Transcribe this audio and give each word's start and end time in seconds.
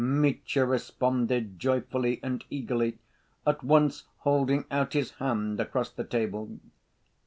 Mitya 0.03 0.65
responded, 0.65 1.59
joyfully 1.59 2.19
and 2.23 2.43
eagerly, 2.49 2.97
at 3.45 3.63
once 3.63 4.05
holding 4.21 4.65
out 4.71 4.93
his 4.93 5.11
hand 5.11 5.59
across 5.59 5.91
the 5.91 6.03
table. 6.03 6.57